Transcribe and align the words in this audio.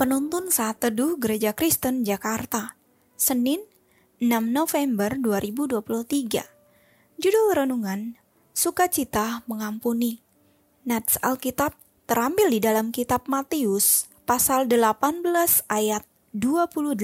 Penuntun 0.00 0.48
Saat 0.48 0.80
Teduh 0.80 1.20
Gereja 1.20 1.52
Kristen 1.52 2.08
Jakarta 2.08 2.72
Senin 3.20 3.60
6 4.16 4.32
November 4.48 5.12
2023 5.20 7.20
Judul 7.20 7.46
Renungan 7.52 8.16
Sukacita 8.56 9.44
Mengampuni. 9.44 10.24
Nats 10.88 11.20
Alkitab 11.20 11.76
terambil 12.08 12.48
di 12.48 12.64
dalam 12.64 12.96
kitab 12.96 13.28
Matius 13.28 14.08
pasal 14.24 14.72
18 14.72 15.20
ayat 15.68 16.08
28 16.32 16.96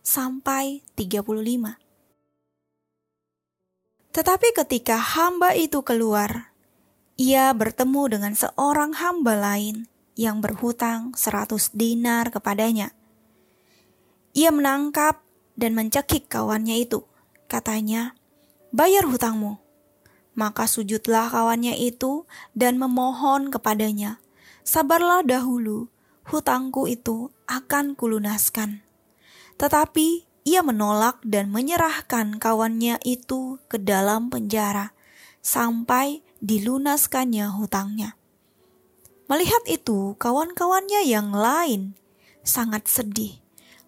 sampai 0.00 0.80
35 0.96 1.28
Tetapi 4.16 4.48
ketika 4.64 4.96
hamba 4.96 5.52
itu 5.52 5.84
keluar, 5.84 6.56
ia 7.20 7.52
bertemu 7.52 8.16
dengan 8.16 8.32
seorang 8.32 8.96
hamba 8.96 9.36
lain 9.36 9.92
yang 10.14 10.38
berhutang 10.38 11.14
seratus 11.18 11.74
dinar 11.74 12.30
kepadanya. 12.30 12.94
Ia 14.34 14.50
menangkap 14.50 15.22
dan 15.54 15.78
mencekik 15.78 16.26
kawannya 16.26 16.82
itu. 16.82 17.06
Katanya, 17.46 18.18
bayar 18.74 19.06
hutangmu. 19.06 19.62
Maka 20.34 20.66
sujudlah 20.66 21.30
kawannya 21.30 21.78
itu 21.78 22.26
dan 22.58 22.74
memohon 22.74 23.54
kepadanya, 23.54 24.18
sabarlah 24.66 25.22
dahulu, 25.22 25.86
hutangku 26.26 26.90
itu 26.90 27.30
akan 27.46 27.94
kulunaskan. 27.94 28.82
Tetapi 29.54 30.26
ia 30.42 30.66
menolak 30.66 31.22
dan 31.22 31.54
menyerahkan 31.54 32.42
kawannya 32.42 32.98
itu 33.06 33.62
ke 33.70 33.78
dalam 33.78 34.26
penjara 34.28 34.90
sampai 35.38 36.26
dilunaskannya 36.42 37.54
hutangnya. 37.54 38.18
Melihat 39.24 39.64
itu, 39.72 40.12
kawan-kawannya 40.20 41.08
yang 41.08 41.32
lain 41.32 41.96
sangat 42.44 42.84
sedih, 42.84 43.40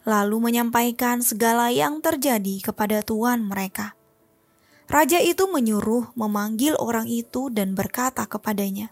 lalu 0.09 0.41
menyampaikan 0.41 1.21
segala 1.21 1.69
yang 1.69 2.01
terjadi 2.01 2.65
kepada 2.65 3.05
tuan 3.05 3.45
mereka. 3.45 3.93
Raja 4.89 5.21
itu 5.21 5.45
menyuruh 5.45 6.09
memanggil 6.17 6.73
orang 6.81 7.05
itu 7.05 7.53
dan 7.53 7.77
berkata 7.77 8.25
kepadanya, 8.25 8.89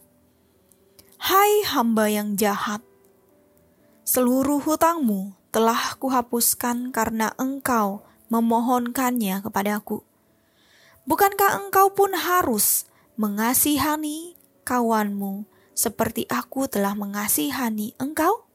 "Hai 1.17 1.65
hamba 1.65 2.12
yang 2.12 2.37
jahat, 2.37 2.84
seluruh 4.05 4.61
hutangmu 4.61 5.33
telah 5.48 5.97
kuhapuskan 5.97 6.92
karena 6.92 7.33
engkau 7.41 8.05
memohonkannya 8.28 9.41
kepadaku. 9.48 10.05
Bukankah 11.09 11.56
engkau 11.56 11.89
pun 11.97 12.12
harus 12.12 12.84
mengasihani 13.17 14.37
kawanmu?" 14.69 15.53
Seperti 15.75 16.25
aku 16.30 16.70
telah 16.70 16.94
mengasihani 16.94 17.92
engkau? 17.98 18.47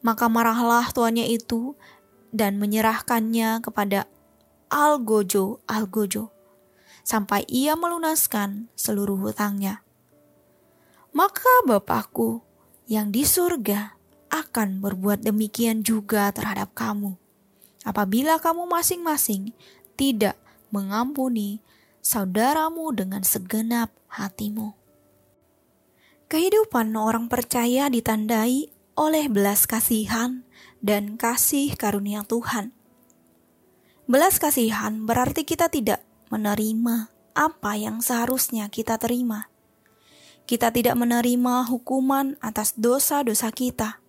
Maka 0.00 0.30
marahlah 0.30 0.88
tuannya 0.94 1.26
itu 1.26 1.74
dan 2.30 2.62
menyerahkannya 2.62 3.60
kepada 3.60 4.06
Algojo 4.70 5.62
Algojo 5.66 6.30
sampai 7.06 7.46
ia 7.46 7.78
melunaskan 7.78 8.66
seluruh 8.74 9.18
hutangnya. 9.18 9.82
Maka 11.14 11.50
Bapakku 11.66 12.42
yang 12.90 13.14
di 13.14 13.22
surga 13.22 13.94
akan 14.30 14.82
berbuat 14.82 15.22
demikian 15.22 15.86
juga 15.86 16.30
terhadap 16.34 16.74
kamu. 16.74 17.14
Apabila 17.86 18.42
kamu 18.42 18.66
masing-masing 18.66 19.54
tidak 19.94 20.34
mengampuni 20.74 21.62
saudaramu 22.02 22.90
dengan 22.90 23.22
segenap 23.22 23.94
hatimu. 24.10 24.74
Kehidupan 26.26 26.90
orang 26.98 27.30
percaya 27.30 27.86
ditandai 27.86 28.74
oleh 28.98 29.30
belas 29.30 29.62
kasihan 29.70 30.42
dan 30.82 31.14
kasih 31.14 31.78
karunia 31.78 32.26
Tuhan. 32.26 32.74
Belas 34.10 34.42
kasihan 34.42 35.06
berarti 35.06 35.46
kita 35.46 35.70
tidak 35.70 36.02
menerima 36.34 37.14
apa 37.30 37.78
yang 37.78 38.02
seharusnya 38.02 38.66
kita 38.66 38.98
terima. 38.98 39.46
Kita 40.50 40.74
tidak 40.74 40.98
menerima 40.98 41.70
hukuman 41.70 42.34
atas 42.42 42.74
dosa-dosa 42.74 43.54
kita. 43.54 44.02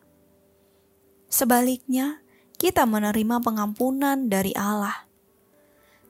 Sebaliknya, 1.29 2.25
kita 2.57 2.89
menerima 2.89 3.45
pengampunan 3.45 4.25
dari 4.25 4.57
Allah. 4.57 5.05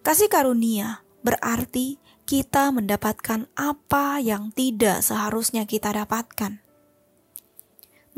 Kasih 0.07 0.31
karunia 0.31 1.03
berarti 1.19 1.99
kita 2.27 2.75
mendapatkan 2.75 3.47
apa 3.55 4.19
yang 4.19 4.51
tidak 4.51 4.99
seharusnya 4.99 5.63
kita 5.63 5.95
dapatkan. 5.95 6.59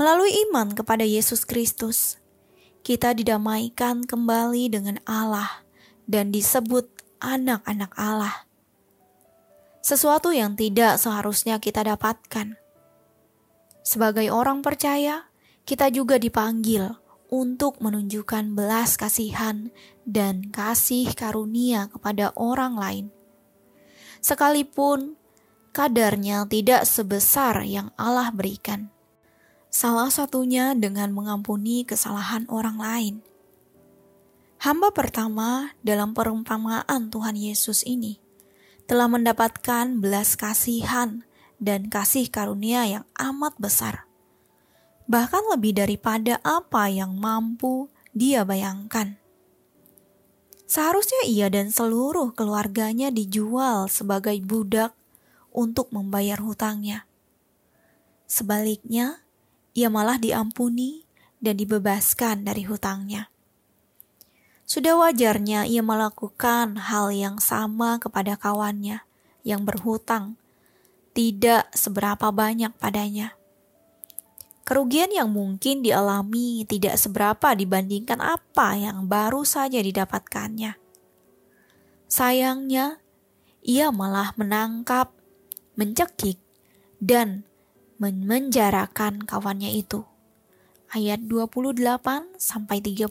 Melalui 0.02 0.34
iman 0.50 0.74
kepada 0.74 1.06
Yesus 1.06 1.46
Kristus, 1.46 2.18
kita 2.82 3.14
didamaikan 3.14 4.02
kembali 4.02 4.74
dengan 4.74 4.98
Allah 5.06 5.62
dan 6.10 6.34
disebut 6.34 6.90
anak-anak 7.22 7.94
Allah. 7.94 8.50
Sesuatu 9.86 10.34
yang 10.34 10.58
tidak 10.58 10.98
seharusnya 10.98 11.62
kita 11.62 11.86
dapatkan. 11.86 12.58
Sebagai 13.86 14.26
orang 14.34 14.66
percaya, 14.66 15.30
kita 15.70 15.94
juga 15.94 16.18
dipanggil 16.18 16.98
untuk 17.30 17.78
menunjukkan 17.78 18.58
belas 18.58 18.98
kasihan 18.98 19.70
dan 20.10 20.50
kasih 20.50 21.14
karunia 21.14 21.94
kepada 21.94 22.34
orang 22.34 22.74
lain 22.74 23.19
sekalipun 24.20 25.20
kadarnya 25.76 26.48
tidak 26.50 26.88
sebesar 26.88 27.64
yang 27.64 27.94
Allah 28.00 28.32
berikan. 28.34 28.90
Salah 29.70 30.10
satunya 30.10 30.74
dengan 30.74 31.14
mengampuni 31.14 31.86
kesalahan 31.86 32.50
orang 32.50 32.78
lain. 32.82 33.16
Hamba 34.60 34.92
pertama 34.92 35.72
dalam 35.86 36.12
perumpamaan 36.18 37.14
Tuhan 37.14 37.38
Yesus 37.38 37.86
ini 37.86 38.20
telah 38.90 39.06
mendapatkan 39.06 40.02
belas 40.02 40.34
kasihan 40.34 41.22
dan 41.62 41.88
kasih 41.88 42.28
karunia 42.34 42.90
yang 42.90 43.06
amat 43.22 43.54
besar. 43.62 44.10
Bahkan 45.06 45.54
lebih 45.54 45.78
daripada 45.78 46.42
apa 46.42 46.90
yang 46.90 47.14
mampu 47.14 47.94
dia 48.18 48.42
bayangkan. 48.42 49.19
Seharusnya 50.70 51.26
ia 51.26 51.50
dan 51.50 51.74
seluruh 51.74 52.30
keluarganya 52.38 53.10
dijual 53.10 53.90
sebagai 53.90 54.38
budak 54.46 54.94
untuk 55.50 55.90
membayar 55.90 56.38
hutangnya. 56.38 57.10
Sebaliknya, 58.30 59.26
ia 59.74 59.90
malah 59.90 60.22
diampuni 60.22 61.10
dan 61.42 61.58
dibebaskan 61.58 62.46
dari 62.46 62.70
hutangnya. 62.70 63.34
Sudah 64.70 64.94
wajarnya 64.94 65.66
ia 65.66 65.82
melakukan 65.82 66.78
hal 66.78 67.10
yang 67.18 67.42
sama 67.42 67.98
kepada 67.98 68.38
kawannya 68.38 69.02
yang 69.42 69.66
berhutang, 69.66 70.38
tidak 71.18 71.66
seberapa 71.74 72.30
banyak 72.30 72.70
padanya. 72.78 73.39
Kerugian 74.70 75.10
yang 75.10 75.34
mungkin 75.34 75.82
dialami 75.82 76.62
tidak 76.70 76.94
seberapa 77.02 77.58
dibandingkan 77.58 78.22
apa 78.22 78.78
yang 78.78 79.10
baru 79.10 79.42
saja 79.42 79.82
didapatkannya. 79.82 80.78
Sayangnya, 82.06 83.02
ia 83.66 83.90
malah 83.90 84.30
menangkap, 84.38 85.10
mencekik, 85.74 86.38
dan 87.02 87.50
memenjarakan 87.98 89.26
kawannya 89.26 89.74
itu. 89.74 90.06
Ayat 90.94 91.26
28 91.26 92.38
sampai 92.38 92.78
30. 92.78 93.10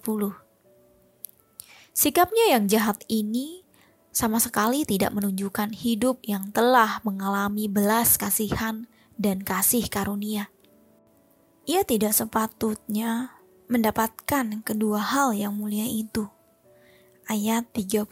Sikapnya 1.90 2.54
yang 2.54 2.70
jahat 2.70 3.02
ini 3.10 3.66
sama 4.14 4.38
sekali 4.38 4.86
tidak 4.86 5.10
menunjukkan 5.10 5.74
hidup 5.74 6.22
yang 6.22 6.54
telah 6.54 7.02
mengalami 7.02 7.66
belas 7.66 8.14
kasihan 8.14 8.86
dan 9.18 9.42
kasih 9.42 9.90
karunia 9.90 10.54
ia 11.68 11.84
tidak 11.84 12.16
sepatutnya 12.16 13.36
mendapatkan 13.68 14.64
kedua 14.64 15.04
hal 15.04 15.36
yang 15.36 15.52
mulia 15.52 15.84
itu. 15.84 16.24
Ayat 17.28 17.68
34 17.76 18.08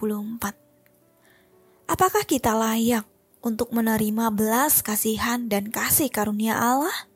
Apakah 1.89 2.29
kita 2.29 2.53
layak 2.53 3.09
untuk 3.41 3.73
menerima 3.73 4.29
belas 4.29 4.85
kasihan 4.85 5.49
dan 5.49 5.73
kasih 5.73 6.13
karunia 6.13 6.53
Allah? 6.53 7.09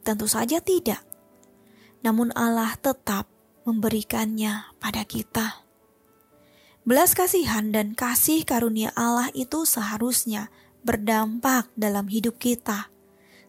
Tentu 0.00 0.24
saja 0.24 0.64
tidak. 0.64 1.04
Namun 2.00 2.32
Allah 2.32 2.72
tetap 2.80 3.28
memberikannya 3.68 4.72
pada 4.80 5.04
kita. 5.04 5.60
Belas 6.88 7.12
kasihan 7.12 7.68
dan 7.76 7.92
kasih 7.92 8.40
karunia 8.48 8.88
Allah 8.96 9.28
itu 9.36 9.68
seharusnya 9.68 10.48
berdampak 10.80 11.68
dalam 11.76 12.08
hidup 12.08 12.40
kita 12.40 12.88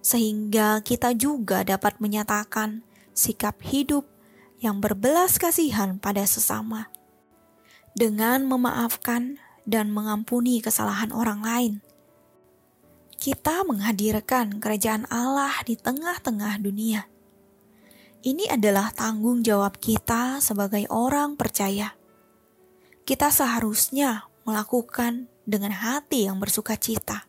sehingga 0.07 0.79
kita 0.87 1.11
juga 1.19 1.67
dapat 1.67 1.99
menyatakan 1.99 2.79
sikap 3.11 3.59
hidup 3.59 4.07
yang 4.63 4.79
berbelas 4.79 5.35
kasihan 5.35 5.99
pada 5.99 6.23
sesama, 6.23 6.87
dengan 7.91 8.47
memaafkan 8.47 9.35
dan 9.67 9.91
mengampuni 9.91 10.63
kesalahan 10.63 11.11
orang 11.11 11.43
lain. 11.43 11.73
Kita 13.19 13.67
menghadirkan 13.67 14.63
kerajaan 14.63 15.11
Allah 15.11 15.51
di 15.67 15.75
tengah-tengah 15.75 16.55
dunia. 16.63 17.03
Ini 18.23 18.55
adalah 18.55 18.95
tanggung 18.95 19.43
jawab 19.43 19.75
kita 19.75 20.39
sebagai 20.39 20.87
orang 20.87 21.35
percaya. 21.35 21.99
Kita 23.03 23.27
seharusnya 23.27 24.23
melakukan 24.47 25.27
dengan 25.43 25.75
hati 25.75 26.31
yang 26.31 26.39
bersuka 26.39 26.79
cita. 26.79 27.26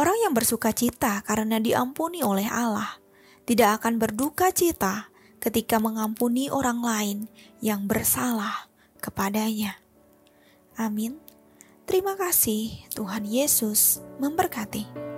Orang 0.00 0.16
yang 0.16 0.32
bersuka 0.32 0.72
cita 0.72 1.20
karena 1.28 1.60
diampuni 1.60 2.24
oleh 2.24 2.48
Allah 2.48 2.96
tidak 3.44 3.84
akan 3.84 4.00
berduka 4.00 4.48
cita 4.48 5.12
ketika 5.44 5.76
mengampuni 5.76 6.48
orang 6.48 6.80
lain 6.80 7.18
yang 7.60 7.84
bersalah 7.84 8.72
kepadanya. 9.04 9.76
Amin. 10.80 11.20
Terima 11.84 12.16
kasih, 12.16 12.80
Tuhan 12.96 13.28
Yesus 13.28 14.00
memberkati. 14.16 15.09